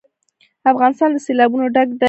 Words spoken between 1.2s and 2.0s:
سیلابونه ډک دی.